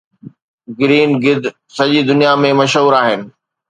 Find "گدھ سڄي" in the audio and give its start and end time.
1.23-2.01